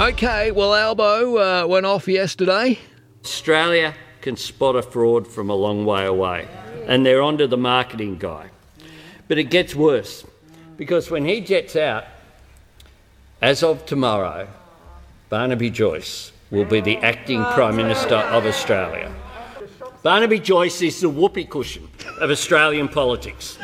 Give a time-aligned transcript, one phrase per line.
[0.00, 2.78] Okay, well, Albo uh, went off yesterday.
[3.22, 6.48] Australia can spot a fraud from a long way away,
[6.86, 8.48] and they're onto the marketing guy.
[9.28, 10.24] But it gets worse
[10.78, 12.06] because when he jets out,
[13.42, 14.48] as of tomorrow,
[15.28, 19.14] Barnaby Joyce will be the acting Prime Minister of Australia.
[20.02, 21.90] Barnaby Joyce is the whoopee cushion
[22.22, 23.58] of Australian politics.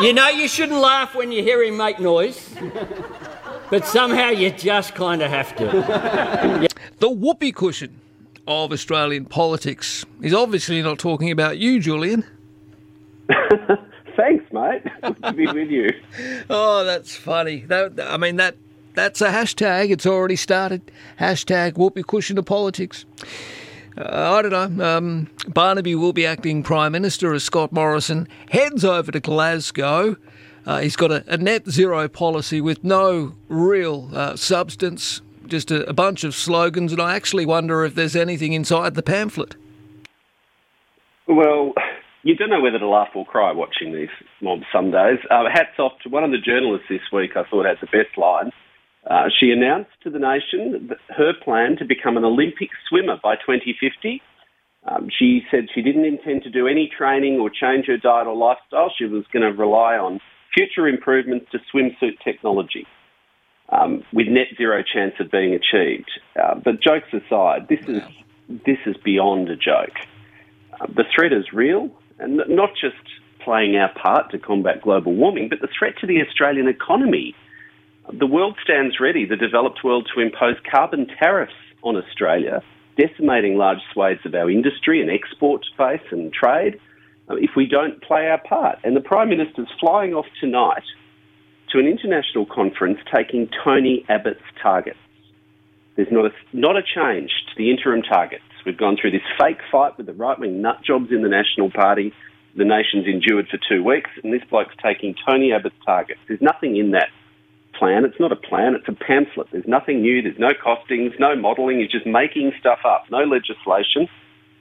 [0.00, 2.52] You know, you shouldn't laugh when you hear him make noise,
[3.70, 6.68] but somehow you just kind of have to.
[7.00, 8.00] The whoopee cushion
[8.46, 10.06] of Australian politics.
[10.22, 12.24] He's obviously not talking about you, Julian.
[14.16, 14.82] Thanks, mate.
[15.02, 15.90] Good to be with you.
[16.48, 17.60] Oh, that's funny.
[17.66, 18.56] That, I mean, that
[18.94, 19.90] that's a hashtag.
[19.90, 20.82] It's already started.
[21.18, 23.04] Hashtag whoopee cushion of politics.
[23.98, 24.96] Uh, I don't know.
[24.96, 30.16] Um, Barnaby will be acting Prime Minister as Scott Morrison heads over to Glasgow.
[30.66, 35.86] Uh, he's got a, a, net zero policy with no real uh, substance, just a,
[35.88, 39.56] a bunch of slogans, and I actually wonder if there's anything inside the pamphlet.
[41.28, 41.74] Well,
[42.22, 44.08] you don't know whether to laugh or cry watching these
[44.40, 45.18] mobs some days.
[45.30, 48.16] Uh, hats off to one of the journalists this week, I thought had the best
[48.16, 48.50] line.
[49.08, 54.22] Uh, she announced to the nation her plan to become an Olympic swimmer by 2050.
[54.86, 58.34] Um, she said she didn't intend to do any training or change her diet or
[58.34, 58.90] lifestyle.
[58.96, 60.20] She was going to rely on
[60.54, 62.86] future improvements to swimsuit technology
[63.70, 66.10] um, with net zero chance of being achieved.
[66.40, 68.02] Uh, but jokes aside, this is,
[68.48, 69.96] this is beyond a joke.
[70.80, 72.96] Uh, the threat is real, and not just
[73.40, 77.34] playing our part to combat global warming, but the threat to the Australian economy
[78.12, 82.62] the world stands ready, the developed world, to impose carbon tariffs on Australia,
[82.98, 86.78] decimating large swathes of our industry and export base and trade
[87.28, 88.78] Um, if we don't play our part.
[88.84, 90.84] And the Prime Minister's flying off tonight
[91.72, 94.98] to an international conference taking Tony Abbott's targets.
[95.96, 98.42] There's not a, not a change to the interim targets.
[98.66, 101.70] We've gone through this fake fight with the right wing nut jobs in the National
[101.70, 102.12] Party.
[102.56, 106.20] The nation's endured for two weeks, and this bloke's taking Tony Abbott's targets.
[106.28, 107.08] There's nothing in that
[107.78, 108.04] plan.
[108.04, 109.48] It's not a plan, it's a pamphlet.
[109.50, 111.80] There's nothing new, there's no costings, no modelling.
[111.80, 114.08] He's just making stuff up, no legislation.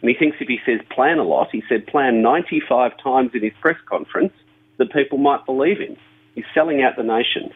[0.00, 3.42] And he thinks if he says plan a lot, he said plan 95 times in
[3.42, 4.32] his press conference,
[4.78, 5.96] that people might believe him.
[6.34, 7.52] He's selling out the nation.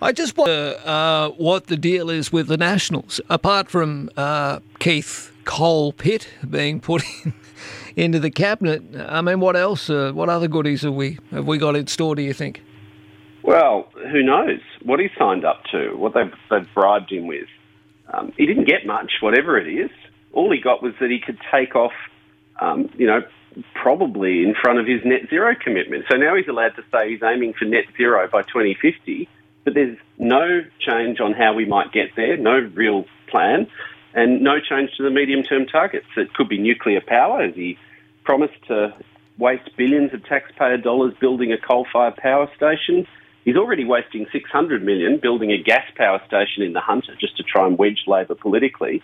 [0.00, 5.32] I just wonder uh, what the deal is with the Nationals, apart from uh, Keith
[5.44, 7.34] Cole Pitt being put in,
[7.96, 8.82] into the cabinet.
[9.08, 9.88] I mean, what else?
[9.88, 12.14] Uh, what other goodies have we have we got in store?
[12.14, 12.62] Do you think?
[13.44, 17.46] Well, who knows what he signed up to, what they've, they've bribed him with.
[18.12, 19.90] Um, he didn't get much, whatever it is.
[20.34, 21.92] All he got was that he could take off,
[22.60, 23.22] um, you know,
[23.74, 26.04] probably in front of his net zero commitment.
[26.10, 29.28] So now he's allowed to say he's aiming for net zero by 2050,
[29.64, 33.68] but there's no change on how we might get there, no real plan,
[34.12, 36.06] and no change to the medium term targets.
[36.16, 37.78] It could be nuclear power, as he
[38.24, 38.94] promised to
[39.38, 43.06] waste billions of taxpayer dollars building a coal fired power station.
[43.44, 47.42] He's already wasting 600 million building a gas power station in the Hunter just to
[47.42, 49.02] try and wedge Labor politically.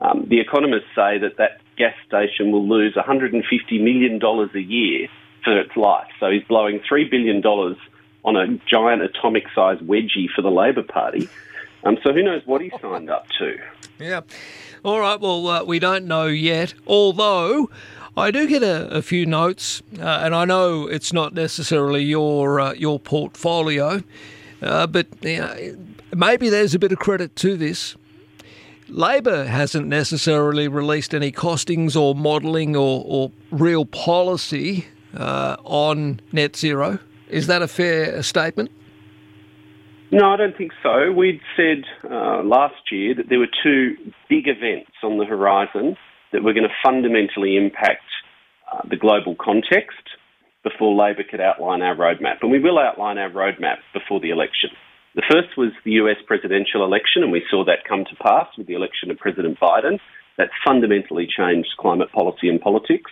[0.00, 5.08] Um, the economists say that that gas station will lose 150 million dollars a year
[5.44, 6.08] for its life.
[6.18, 7.76] So he's blowing three billion dollars
[8.24, 11.28] on a giant atomic-sized wedgie for the Labor Party.
[11.84, 13.56] Um, so who knows what he signed up to?
[13.98, 14.20] Yeah.
[14.84, 15.18] All right.
[15.18, 16.74] Well, uh, we don't know yet.
[16.86, 17.70] Although
[18.16, 22.60] I do get a, a few notes, uh, and I know it's not necessarily your
[22.60, 24.02] uh, your portfolio,
[24.62, 27.96] uh, but maybe there's a bit of credit to this.
[28.90, 36.56] Labor hasn't necessarily released any costings or modelling or, or, real policy uh, on net
[36.56, 36.98] zero.
[37.28, 38.70] Is that a fair statement?
[40.12, 41.12] No, I don't think so.
[41.12, 43.96] We'd said uh, last year that there were two
[44.28, 45.96] big events on the horizon
[46.32, 48.02] that were going to fundamentally impact
[48.72, 50.02] uh, the global context
[50.64, 52.38] before Labor could outline our roadmap.
[52.42, 54.70] And we will outline our roadmap before the election.
[55.14, 58.66] The first was the US presidential election, and we saw that come to pass with
[58.66, 59.98] the election of President Biden.
[60.38, 63.10] That fundamentally changed climate policy and politics,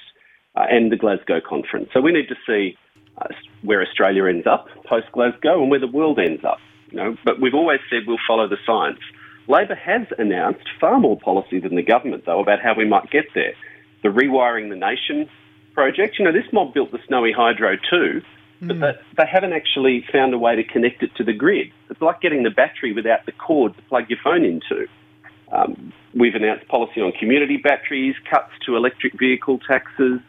[0.54, 1.90] uh, and the Glasgow conference.
[1.92, 2.76] So we need to see
[3.18, 3.26] uh,
[3.62, 6.58] where Australia ends up post Glasgow and where the world ends up.
[6.90, 9.00] You know, but we've always said we'll follow the science.
[9.46, 13.24] Labor has announced far more policy than the government, though, about how we might get
[13.34, 13.54] there.
[14.02, 15.28] The Rewiring the Nation
[15.74, 18.22] project, you know, this mob built the Snowy Hydro too,
[18.60, 18.98] but mm.
[19.16, 21.70] they haven't actually found a way to connect it to the grid.
[21.90, 24.88] It's like getting the battery without the cord to plug your phone into.
[25.52, 30.20] Um, we've announced policy on community batteries, cuts to electric vehicle taxes,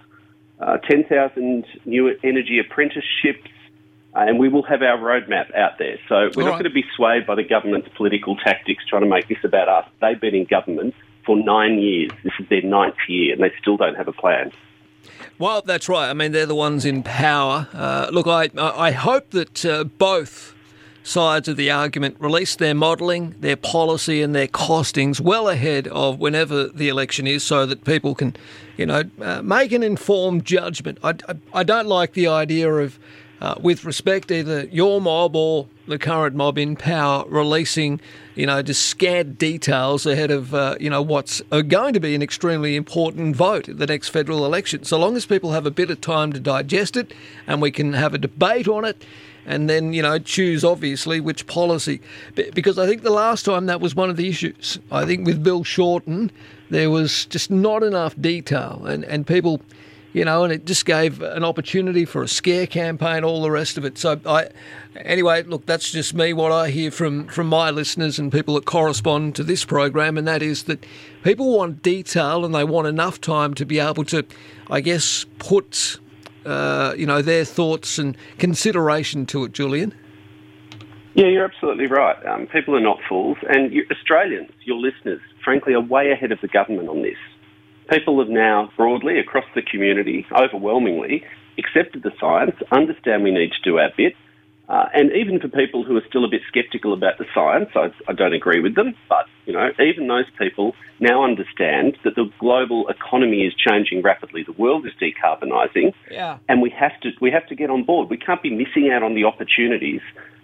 [0.59, 3.49] uh, 10,000 new energy apprenticeships,
[4.15, 5.97] uh, and we will have our roadmap out there.
[6.07, 6.51] So we're All not right.
[6.51, 9.89] going to be swayed by the government's political tactics trying to make this about us.
[10.01, 10.95] They've been in government
[11.25, 12.11] for nine years.
[12.23, 14.51] This is their ninth year, and they still don't have a plan.
[15.37, 16.09] Well, that's right.
[16.09, 17.67] I mean, they're the ones in power.
[17.73, 20.55] Uh, look, I I hope that uh, both
[21.03, 26.19] sides of the argument release their modelling, their policy, and their costings well ahead of
[26.19, 28.35] whenever the election is, so that people can,
[28.77, 30.97] you know, uh, make an informed judgment.
[31.03, 32.99] I, I, I don't like the idea of.
[33.41, 38.01] Uh, with respect, either your mob or the current mob in power releasing,
[38.35, 42.13] you know, just scant details ahead of, uh, you know, what's uh, going to be
[42.13, 44.83] an extremely important vote at the next federal election.
[44.83, 47.13] So long as people have a bit of time to digest it
[47.47, 49.05] and we can have a debate on it
[49.45, 52.01] and then, you know, choose obviously which policy.
[52.35, 54.79] Because I think the last time that was one of the issues.
[54.91, 56.29] I think with Bill Shorten,
[56.69, 59.61] there was just not enough detail and, and people
[60.13, 63.77] you know, and it just gave an opportunity for a scare campaign, all the rest
[63.77, 63.97] of it.
[63.97, 64.49] So, I,
[64.95, 66.33] anyway, look, that's just me.
[66.33, 70.27] What I hear from from my listeners and people that correspond to this program, and
[70.27, 70.85] that is that
[71.23, 74.25] people want detail and they want enough time to be able to,
[74.69, 75.99] I guess, put,
[76.45, 79.53] uh, you know, their thoughts and consideration to it.
[79.53, 79.93] Julian.
[81.15, 82.23] Yeah, you're absolutely right.
[82.25, 86.39] Um, people are not fools, and you, Australians, your listeners, frankly, are way ahead of
[86.41, 87.17] the government on this.
[87.91, 91.23] People have now, broadly across the community, overwhelmingly,
[91.57, 94.13] accepted the science, understand we need to do our bit,
[94.69, 97.89] uh, and even for people who are still a bit sceptical about the science, I,
[98.07, 102.29] I don't agree with them, but you know, even those people now understand that the
[102.39, 104.43] global economy is changing rapidly.
[104.43, 106.37] The world is decarbonising, Yeah.
[106.47, 108.11] and we have to we have to get on board.
[108.11, 110.01] We can't be missing out on the opportunities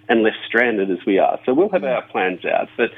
[0.10, 1.40] and left stranded as we are.
[1.46, 2.90] So we'll have our plans out, but.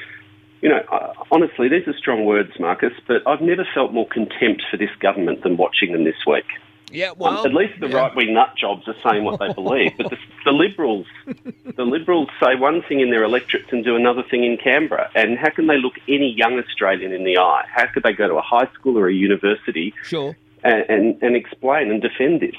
[0.62, 4.78] You know, honestly, these are strong words, Marcus, but I've never felt more contempt for
[4.78, 6.46] this government than watching them this week.
[6.90, 7.10] Yeah.
[7.10, 7.98] Um, Well, at least the yeah.
[7.98, 11.06] right-wing nut jobs are saying what they believe, but the, the Liberals,
[11.76, 15.12] the Liberals say one thing in their electorates and do another thing in Canberra.
[15.14, 17.66] And how can they look any young Australian in the eye?
[17.72, 20.36] How could they go to a high school or a university Sure.
[20.64, 22.56] and, and, and explain and defend this?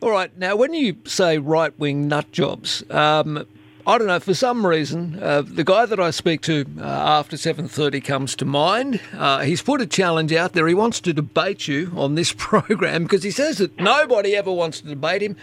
[0.00, 0.36] All right.
[0.38, 3.46] Now, when you say right wing nut jobs, um,
[3.86, 4.20] I don't know.
[4.20, 8.36] For some reason, uh, the guy that I speak to uh, after seven thirty comes
[8.36, 9.00] to mind.
[9.14, 10.68] Uh, he's put a challenge out there.
[10.68, 14.80] He wants to debate you on this program because he says that nobody ever wants
[14.80, 15.36] to debate him.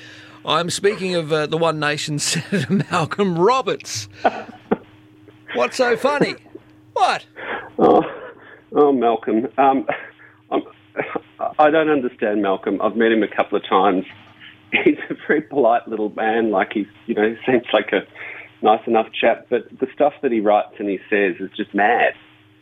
[0.45, 4.07] I'm speaking of uh, the One Nation Senator Malcolm Roberts.
[5.55, 6.35] What's so funny?
[6.93, 7.25] What?
[7.79, 8.03] Oh,
[8.73, 9.47] oh Malcolm.
[9.57, 9.87] Um,
[11.59, 12.81] I don't understand Malcolm.
[12.81, 14.05] I've met him a couple of times.
[14.83, 16.51] He's a very polite little man.
[16.51, 18.01] Like he's, you know, he seems like a
[18.61, 19.47] nice enough chap.
[19.49, 22.13] But the stuff that he writes and he says is just mad.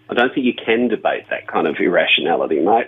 [0.10, 2.88] I don't think you can debate that kind of irrationality, mate.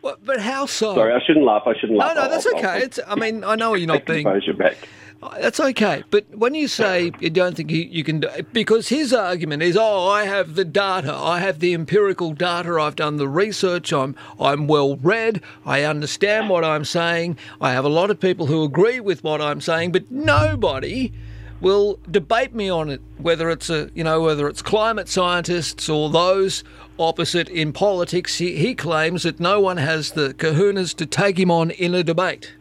[0.00, 0.94] What, but how so?
[0.94, 1.62] Sorry, I shouldn't laugh.
[1.66, 2.14] I shouldn't no, laugh.
[2.14, 2.68] no, I'll- that's I'll- okay.
[2.68, 4.76] I'll It's, I mean, I know you're not being back.
[5.26, 8.90] Oh, that's okay, but when you say you don't think you, you can do because
[8.90, 13.16] his argument is, oh, I have the data, I have the empirical data, I've done
[13.16, 18.10] the research, I'm I'm well read, I understand what I'm saying, I have a lot
[18.10, 21.10] of people who agree with what I'm saying, but nobody
[21.58, 26.10] will debate me on it, whether it's a you know whether it's climate scientists or
[26.10, 26.62] those
[26.98, 28.36] opposite in politics.
[28.36, 32.04] He, he claims that no one has the kahunas to take him on in a
[32.04, 32.52] debate.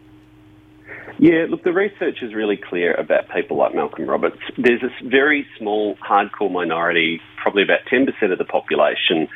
[1.20, 4.40] Yeah, look, the research is really clear about people like Malcolm Roberts.
[4.58, 9.28] There's this very small, hardcore minority, probably about 10% of the population,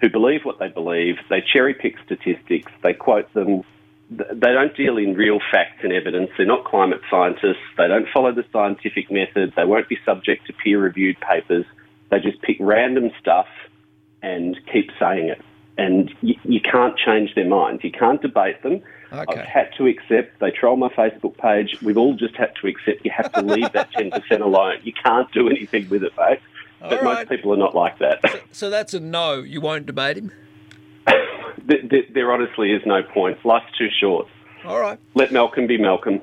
[0.00, 1.16] who believe what they believe.
[1.28, 3.62] They cherry pick statistics, they quote them.
[4.10, 6.30] They don't deal in real facts and evidence.
[6.38, 7.60] They're not climate scientists.
[7.76, 9.52] They don't follow the scientific method.
[9.54, 11.66] They won't be subject to peer reviewed papers.
[12.10, 13.48] They just pick random stuff
[14.22, 15.42] and keep saying it.
[15.78, 17.84] And you, you can't change their minds.
[17.84, 18.82] You can't debate them.
[19.12, 19.40] Okay.
[19.40, 21.80] I've had to accept they troll my Facebook page.
[21.80, 24.80] We've all just had to accept you have to leave that 10% alone.
[24.82, 26.40] You can't do anything with it, mate.
[26.80, 28.20] But All most people are not like that.
[28.52, 29.40] So that's a no.
[29.42, 30.32] You won't debate him.
[31.68, 33.44] Th- th- there honestly is no point.
[33.44, 34.26] Life's too short.
[34.64, 34.98] All right.
[35.14, 36.20] Let Malcolm be Malcolm.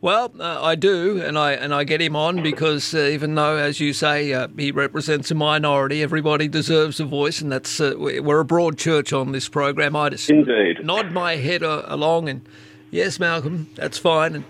[0.00, 3.56] Well, uh, I do, and I and I get him on because uh, even though,
[3.56, 7.94] as you say, uh, he represents a minority, everybody deserves a voice, and that's uh,
[7.98, 9.96] we- we're a broad church on this program.
[9.96, 10.84] I just Indeed.
[10.84, 12.42] nod my head uh, along, and
[12.90, 14.34] yes, Malcolm, that's fine.
[14.36, 14.44] And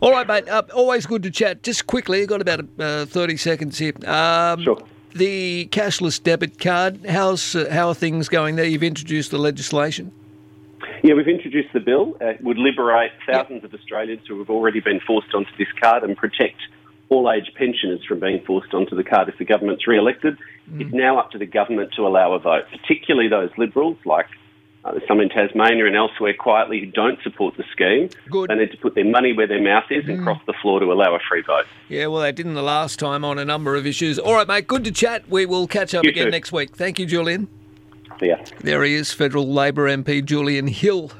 [0.00, 0.48] all right, mate.
[0.48, 1.62] Uh, always good to chat.
[1.62, 3.92] Just quickly, I've got about uh, thirty seconds here.
[4.06, 4.82] Um, Sure.
[5.16, 7.06] The cashless debit card.
[7.08, 8.64] How's uh, how are things going there?
[8.64, 10.10] You've introduced the legislation.
[11.04, 12.16] Yeah, we've introduced the bill.
[12.18, 16.02] Uh, It would liberate thousands of Australians who have already been forced onto this card
[16.02, 16.56] and protect
[17.10, 20.38] all age pensioners from being forced onto the card if the government's re elected.
[20.78, 24.24] It's now up to the government to allow a vote, particularly those Liberals like
[24.86, 28.08] uh, some in Tasmania and elsewhere quietly who don't support the scheme.
[28.30, 28.48] Good.
[28.48, 30.86] They need to put their money where their mouth is and cross the floor to
[30.90, 31.66] allow a free vote.
[31.90, 34.18] Yeah, well, they didn't the last time on a number of issues.
[34.18, 35.28] All right, mate, good to chat.
[35.28, 36.30] We will catch up You again too.
[36.30, 36.74] next week.
[36.74, 37.48] Thank you, Julian.
[38.44, 38.54] So.
[38.60, 41.10] There he is, Federal Labor MP Julian Hill,